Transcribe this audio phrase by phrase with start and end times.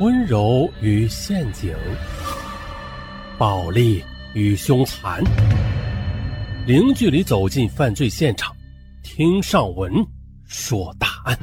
[0.00, 1.76] 温柔与陷阱，
[3.38, 4.02] 暴力
[4.34, 5.22] 与凶残，
[6.66, 8.56] 零距离走进犯罪现场，
[9.02, 9.92] 听上文
[10.44, 11.38] 说大案。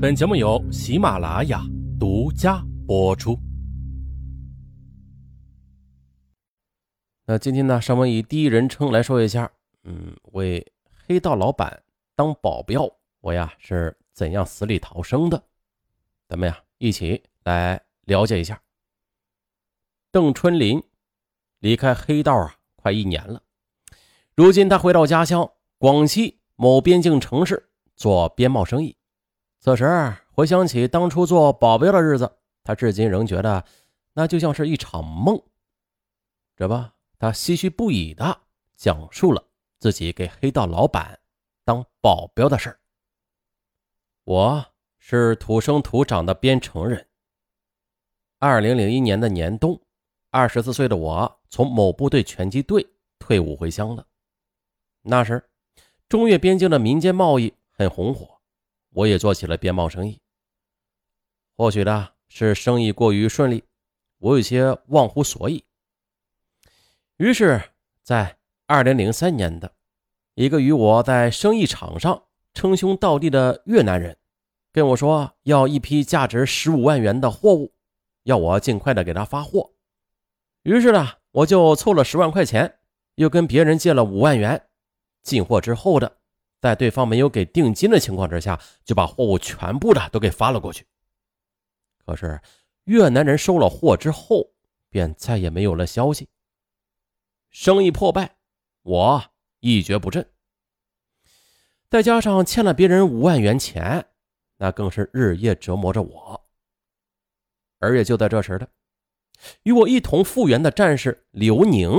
[0.00, 1.60] 本节目由喜马拉雅
[1.98, 3.36] 独家播出。
[7.26, 9.50] 那今天呢，上文以第一人称来说一下，
[9.82, 10.64] 嗯，为
[11.08, 11.82] 黑道老板
[12.14, 12.88] 当保镖，
[13.20, 15.42] 我呀是怎样死里逃生的。
[16.32, 18.62] 咱们呀，一起来了解一下。
[20.10, 20.82] 邓春林
[21.58, 23.42] 离开黑道啊，快一年了。
[24.34, 28.96] 如今他回到家乡广西某边境城市做边贸生意。
[29.60, 29.84] 此时
[30.30, 33.62] 回想起当初做保镖的日子，他至今仍觉得
[34.14, 35.38] 那就像是一场梦。
[36.56, 36.74] 这不，
[37.18, 38.40] 他唏嘘不已的
[38.74, 39.44] 讲述了
[39.78, 41.20] 自己给黑道老板
[41.62, 42.80] 当保镖的事儿。
[44.24, 44.71] 我。
[45.04, 47.08] 是土生土长的边城人。
[48.38, 49.82] 二零零一年的年冬，
[50.30, 52.86] 二十四岁的我从某部队拳击队
[53.18, 54.06] 退伍回乡了。
[55.02, 55.42] 那时，
[56.08, 58.40] 中越边境的民间贸易很红火，
[58.90, 60.20] 我也做起了边贸生意。
[61.56, 63.64] 或许呢是生意过于顺利，
[64.18, 65.64] 我有些忘乎所以。
[67.16, 67.60] 于是，
[68.04, 69.74] 在二零零三年的
[70.34, 72.22] 一个与我在生意场上
[72.54, 74.16] 称兄道弟的越南人。
[74.72, 77.74] 跟我说要一批价值十五万元的货物，
[78.22, 79.74] 要我尽快的给他发货。
[80.62, 82.78] 于是呢，我就凑了十万块钱，
[83.16, 84.68] 又跟别人借了五万元，
[85.22, 86.16] 进货之后的，
[86.58, 90.86] 在对方没有给定金的情况之下，就把货物全部的都给发了过去。
[92.06, 92.40] 可是
[92.84, 94.52] 越南人收了货之后，
[94.88, 96.30] 便再也没有了消息，
[97.50, 98.36] 生意破败，
[98.82, 99.22] 我
[99.60, 100.26] 一蹶不振，
[101.90, 104.06] 再加上欠了别人五万元钱。
[104.62, 106.40] 那更是日夜折磨着我，
[107.80, 108.68] 而也就在这时的，
[109.64, 111.90] 与我一同复原的战士刘宁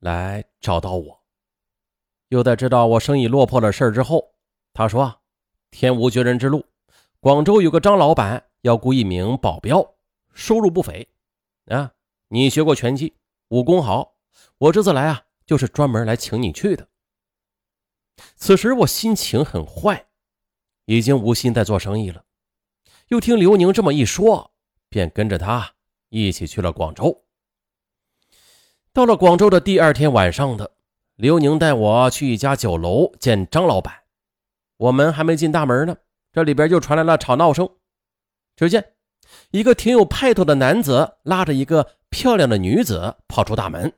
[0.00, 1.24] 来找到我。
[2.30, 4.34] 又在知道我生意落魄的事之后，
[4.72, 5.20] 他说
[5.70, 6.66] ：“天无绝人之路，
[7.20, 9.94] 广州有个张老板要雇一名保镖，
[10.34, 11.08] 收入不菲。
[11.66, 11.92] 啊，
[12.26, 13.16] 你学过拳击，
[13.50, 14.16] 武功好，
[14.58, 16.88] 我这次来啊，就是专门来请你去的。”
[18.34, 20.07] 此时我心情很坏。
[20.88, 22.24] 已经无心再做生意了，
[23.08, 24.50] 又听刘宁这么一说，
[24.88, 25.74] 便跟着他
[26.08, 27.26] 一起去了广州。
[28.94, 30.72] 到了广州的第二天晚上的，
[31.16, 33.94] 刘宁带我去一家酒楼见张老板。
[34.78, 35.94] 我们还没进大门呢，
[36.32, 37.68] 这里边就传来了吵闹声。
[38.56, 38.94] 只见
[39.50, 43.92] 一个挺有派头的男子拉着一个漂亮的女子跑出大门，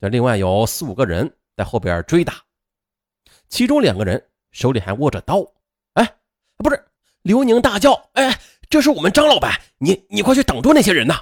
[0.00, 2.42] 这另外有四五个人在后边追打，
[3.50, 5.46] 其中两个人手里还握着刀。
[6.56, 6.84] 不是，
[7.22, 8.38] 刘宁大叫：“哎，
[8.70, 9.60] 这是我们张老板！
[9.78, 11.20] 你你快去挡住那些人呐！”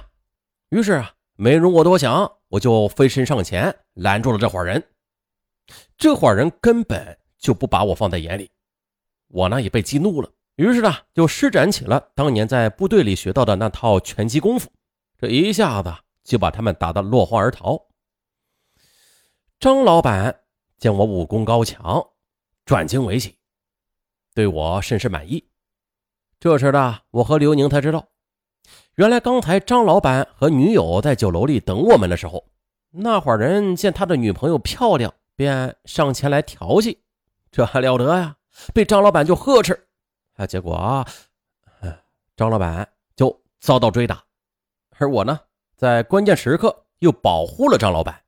[0.69, 4.83] 于是啊，没容我多想，我就飞身上前拦住了这伙人。
[5.97, 8.51] 这伙人根本就不把我放在眼里，
[9.27, 14.69] 我呢也被激怒了，于是呢就施展起了当年在部队里学到的那套拳击功夫，
[15.17, 15.93] 这一下子
[16.23, 17.79] 就把他们打得落荒而逃。
[19.59, 20.41] 张老板
[20.77, 22.05] 见我武功高强，
[22.65, 23.37] 转惊为喜。
[24.33, 25.47] 对我甚是满意。
[26.39, 28.07] 这时的我和刘宁才知道，
[28.95, 32.45] 原来刚才张老板和女友在酒楼里等我们的时候，
[32.91, 37.01] 那伙人见他的女朋友漂亮，便上前来调戏。
[37.51, 38.35] 这还了得呀！
[38.73, 39.87] 被张老板就呵斥，
[40.35, 41.07] 啊，结果啊，
[42.35, 44.23] 张老板就遭到追打，
[44.97, 45.39] 而我呢，
[45.75, 48.21] 在关键时刻又保护了张老板，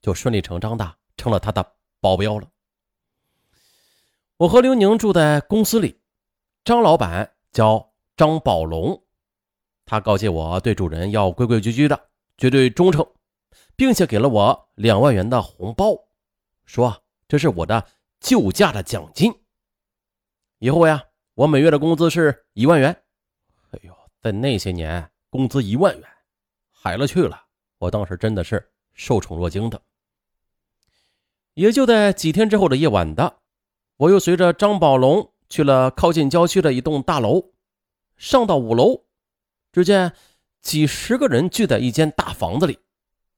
[0.00, 1.64] 就顺理成章的成了他的
[2.00, 2.48] 保镖了。
[4.38, 6.00] 我和刘宁住在公司里，
[6.62, 9.02] 张老板叫张宝龙，
[9.84, 13.04] 他告诫我对主人要规规矩矩的，绝对忠诚，
[13.74, 15.92] 并且给了我两万元的红包，
[16.66, 17.84] 说这是我的
[18.20, 19.34] 救驾的奖金。
[20.60, 21.02] 以后呀，
[21.34, 22.92] 我每月的工资是一万元。
[23.72, 26.08] 哎呦，在那些年，工资一万元，
[26.70, 27.46] 海了去了！
[27.78, 29.82] 我当时真的是受宠若惊的。
[31.54, 33.40] 也就在几天之后的夜晚的。
[33.98, 37.50] 我又随着张宝龙去了靠近郊区的一栋大楼，
[38.16, 39.06] 上到五楼，
[39.72, 40.12] 只见
[40.62, 42.78] 几十个人聚在一间大房子里，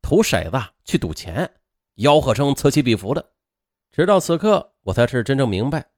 [0.03, 1.51] 投骰子去赌钱，
[1.97, 3.33] 吆喝声此起彼伏的。
[3.91, 5.91] 直到此刻，我才是真正明白，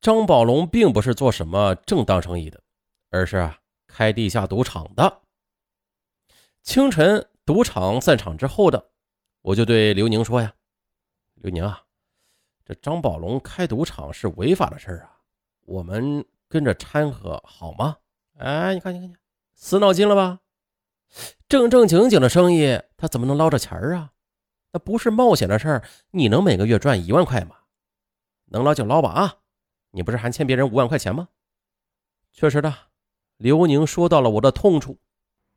[0.00, 2.62] 张宝龙并不是做什么正当生意的，
[3.10, 3.52] 而是
[3.86, 5.20] 开地下赌场的。
[6.62, 8.90] 清晨赌场散场之后的，
[9.42, 10.54] 我就对刘宁说：“呀，
[11.34, 11.82] 刘宁啊。”
[12.68, 15.16] 这张宝龙开赌场是违法的事啊，
[15.64, 17.96] 我们跟着掺和好吗？
[18.36, 19.16] 哎，你看，你看，你
[19.54, 20.40] 死脑筋了吧？
[21.48, 24.12] 正正经经的生意，他怎么能捞着钱儿啊？
[24.72, 27.56] 那不是冒险的事儿，你能每个月赚一万块吗？
[28.50, 29.36] 能捞就捞吧啊！
[29.92, 31.28] 你不是还欠别人五万块钱吗？
[32.32, 32.74] 确实的，
[33.38, 34.98] 刘宁说到了我的痛处，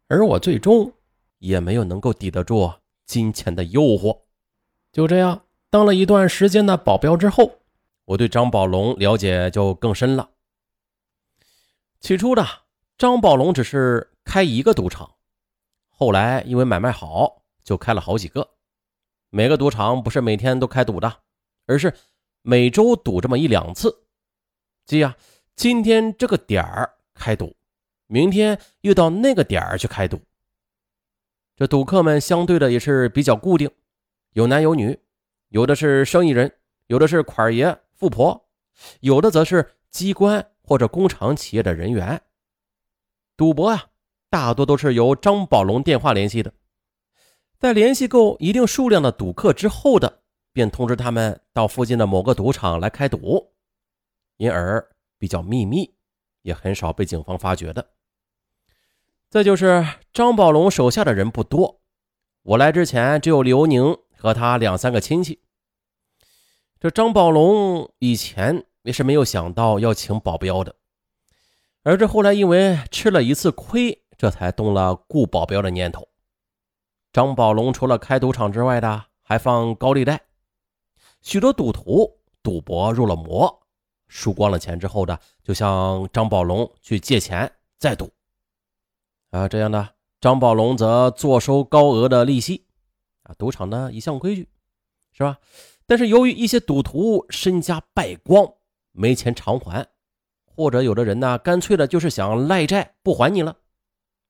[0.07, 0.93] 而我最终
[1.39, 2.71] 也没有能够抵得住
[3.05, 4.21] 金钱的诱惑。
[4.93, 7.59] 就这样，当了一段时间的保镖之后，
[8.03, 10.29] 我对张宝龙了解就更深了。
[12.01, 12.45] 起初的
[12.97, 15.15] 张宝龙只是开一个赌场，
[15.87, 18.49] 后来因为买卖好，就开了好几个。
[19.29, 21.19] 每个赌场不是每天都开赌的，
[21.67, 21.93] 而是
[22.41, 24.03] 每周赌这么一两次。
[24.85, 25.15] 即啊，
[25.55, 27.55] 今天这个点儿开赌，
[28.07, 30.19] 明天又到那个点儿去开赌。
[31.55, 33.71] 这赌客们相对的也是比较固定，
[34.33, 34.99] 有男有女，
[35.51, 36.49] 有的是生意人，
[36.87, 38.47] 有的是款爷富婆，
[39.01, 42.21] 有的则是机关或者工厂企业的人员。
[43.35, 43.87] 赌博啊，
[44.29, 46.53] 大多都是由张宝龙电话联系的。
[47.59, 50.21] 在联系够一定数量的赌客之后的，
[50.53, 53.51] 便通知他们到附近的某个赌场来开赌，
[54.37, 55.93] 因而比较秘密，
[56.43, 57.85] 也很少被警方发觉的。
[59.29, 61.81] 再就是张宝龙手下的人不多，
[62.43, 65.41] 我来之前只有刘宁和他两三个亲戚。
[66.79, 70.75] 这张宝龙以前也是没有想到要请保镖的，
[71.81, 76.07] 而这后来因为吃了一次亏，这才动了雇保镖的念头。
[77.11, 80.21] 张宝龙除了开赌场之外的，还放高利贷。
[81.23, 83.63] 许多赌徒赌博入了魔，
[84.07, 88.11] 输光了钱之后的，就向张宝龙去借钱再赌。
[89.31, 92.67] 啊，这样的张宝龙则坐收高额的利息。
[93.37, 94.49] 赌场的一项规矩，
[95.11, 95.37] 是吧？
[95.85, 98.53] 但是由于一些赌徒身家败光，
[98.91, 99.87] 没钱偿还，
[100.45, 103.57] 或者有的人呢，干脆的就是想赖债不还你了。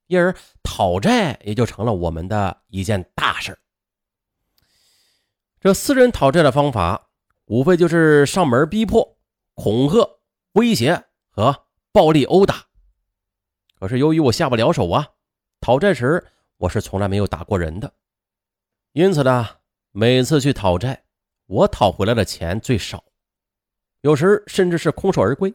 [0.07, 3.57] 因而讨债也就成了我们的一件大事
[5.61, 7.09] 这私人讨债的方法，
[7.45, 9.17] 无非就是上门逼迫、
[9.53, 10.19] 恐吓、
[10.53, 12.65] 威胁和暴力殴打。
[13.79, 15.07] 可是由于我下不了手啊，
[15.61, 16.25] 讨债时
[16.57, 17.93] 我是从来没有打过人的，
[18.93, 19.47] 因此呢，
[19.91, 21.05] 每次去讨债，
[21.45, 23.05] 我讨回来的钱最少，
[24.01, 25.53] 有时甚至是空手而归。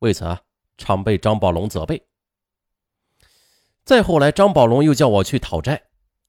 [0.00, 0.42] 为此啊，
[0.76, 2.06] 常被张宝龙责备。
[3.84, 5.82] 再后来，张宝龙又叫我去讨债，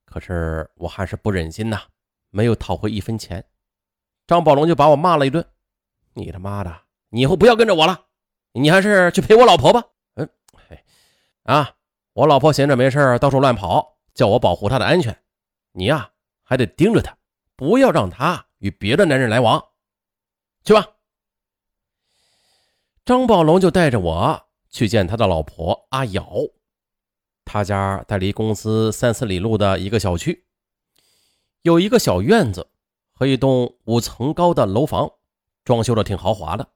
[0.06, 1.82] 可是我还是不忍心呐，
[2.30, 3.44] 没有讨回一分钱。
[4.26, 5.46] 张宝龙就把我骂了一顿
[6.14, 6.74] ：“你他妈的，
[7.10, 8.06] 你以后不要跟着我了，
[8.52, 9.84] 你还是去陪我老婆吧。”
[10.16, 10.26] 嗯，
[11.42, 11.76] 啊，
[12.14, 15.14] 我老婆闲着没事到处乱跑，叫我保护她的安全，
[15.72, 16.12] 你呀
[16.44, 17.16] 还得盯着他，
[17.56, 19.62] 不要让他与别的男人来往。
[20.62, 20.86] 去吧。
[23.04, 26.26] 张宝龙就带着我去见他的老婆阿瑶。
[27.44, 30.46] 他家在离公司三四里路的一个小区，
[31.60, 32.70] 有一个小院子
[33.12, 35.10] 和一栋五层高的楼房，
[35.64, 36.66] 装修的挺豪华的。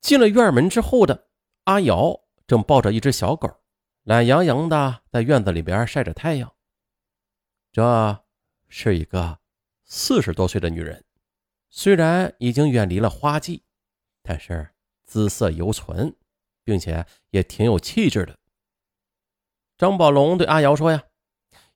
[0.00, 1.28] 进了院门之后的
[1.64, 3.48] 阿瑶正抱着一只小狗，
[4.02, 6.52] 懒洋洋的在院子里边晒着太阳。
[7.72, 8.24] 这
[8.68, 9.38] 是一个
[9.84, 11.04] 四十多岁的女人，
[11.70, 13.62] 虽然已经远离了花季，
[14.22, 14.70] 但是
[15.04, 16.16] 姿色犹存，
[16.64, 18.36] 并且也挺有气质的。
[19.78, 21.04] 张宝龙对阿瑶说：“呀，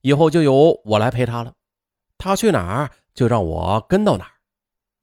[0.01, 1.55] 以后就由我来陪他了。
[2.19, 4.33] 他去哪儿就让我跟到哪儿，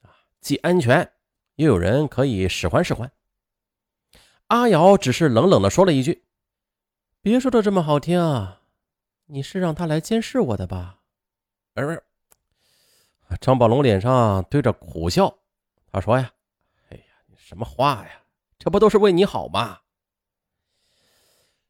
[0.07, 1.13] 啊，既安全
[1.55, 3.11] 又有人可以使唤使唤。”
[4.47, 6.25] 阿瑶只是冷冷的说了一句
[7.21, 8.61] ：“别说的这么好听啊，
[9.27, 10.95] 你是让他来监视我的吧？”
[11.85, 12.03] 而
[13.39, 15.37] 张宝龙脸上堆着苦笑，
[15.91, 16.31] 他说：“呀，
[16.89, 18.21] 哎呀，你什么话呀？
[18.57, 19.81] 这不都是为你好吗？”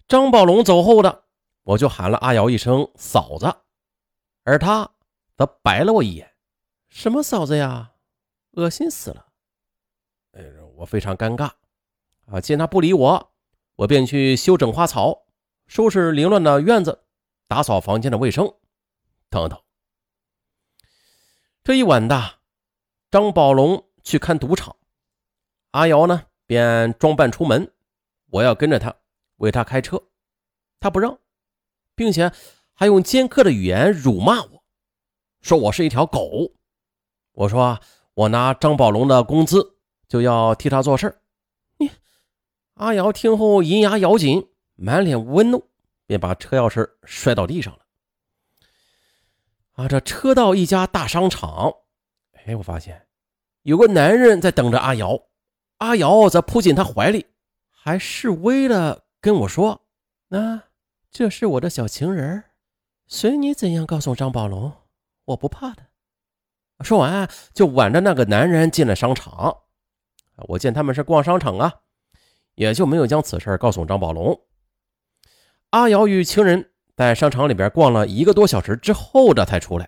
[0.08, 1.26] 张宝龙走后的，
[1.64, 3.54] 我就喊了阿瑶一声嫂子，
[4.44, 4.90] 而他
[5.36, 6.36] 则白了我一眼
[6.88, 7.92] ：“什么嫂子呀，
[8.52, 9.28] 恶心死了！”
[10.34, 10.44] 哎，
[10.76, 11.52] 我非常尴尬
[12.28, 12.40] 啊！
[12.40, 13.34] 见他不理我，
[13.76, 15.26] 我便去修整花草，
[15.66, 17.04] 收拾凌乱的院子，
[17.48, 18.54] 打扫房间的卫生，
[19.30, 19.60] 等等。
[21.68, 22.40] 这一晚的，
[23.12, 24.78] 张宝龙去看赌场，
[25.72, 27.74] 阿瑶呢便装扮出门，
[28.28, 28.96] 我要跟着他。
[29.36, 30.02] 为他开车，
[30.80, 31.20] 他不让，
[31.94, 32.32] 并且
[32.74, 34.64] 还用尖刻的语言辱骂我，
[35.42, 36.54] 说我是一条狗。
[37.34, 37.82] 我说
[38.14, 39.76] 我拿张宝龙的工资
[40.08, 41.20] 就要替他做事
[41.80, 41.92] 你
[42.76, 45.68] 阿瑶听后银牙咬紧，满脸温怒，
[46.06, 47.87] 便把车钥匙摔到地上了。
[49.78, 51.72] 啊，这车到一家大商场，
[52.34, 53.08] 哎，我发现
[53.62, 55.28] 有个男人在等着阿瑶，
[55.78, 57.28] 阿瑶则扑进他怀里，
[57.70, 59.06] 还示威的。
[59.22, 59.88] 跟我说
[60.30, 60.64] ：“那
[61.12, 62.46] 这是我的小情人，
[63.06, 64.74] 随你怎样告诉张宝龙，
[65.26, 65.84] 我不怕的。”
[66.82, 69.58] 说完就挽着那个男人进了商场。
[70.48, 71.82] 我见他们是逛商场啊，
[72.56, 74.42] 也就没有将此事告诉张宝龙。
[75.70, 79.88] 阿瑶与情人在商场里边逛了一个多小时之后的才出来，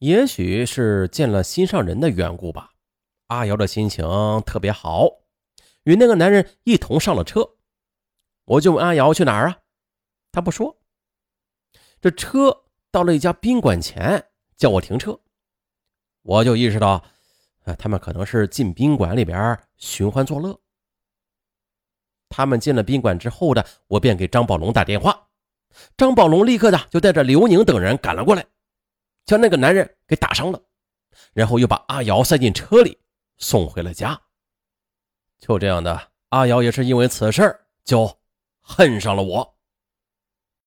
[0.00, 2.70] 也许是见了心上人的缘故吧。
[3.28, 4.04] 阿瑶的心情
[4.44, 5.08] 特别好，
[5.84, 7.48] 与那个男人一同上了车。
[8.44, 9.56] 我就问阿瑶去哪儿啊？
[10.32, 10.76] 他不说。
[11.98, 14.22] 这车到了一家宾馆前，
[14.58, 15.18] 叫我停车，
[16.20, 17.02] 我就意识到，
[17.64, 20.60] 啊，他们可能是进宾馆里边寻欢作乐。
[22.28, 25.28] 他们进了宾馆之后的，我便给张宝龙打电话，
[25.96, 28.44] 张宝龙立刻的就带着刘宁等人赶了过来，
[29.26, 30.60] 将那个男人给打伤了，
[31.32, 32.98] 然后又把阿瑶塞进车里。
[33.36, 34.20] 送回了家。
[35.40, 38.20] 就这样的，阿瑶也是因为此事就
[38.60, 39.53] 恨上了我。